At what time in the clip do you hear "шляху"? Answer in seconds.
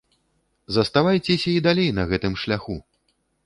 2.45-2.83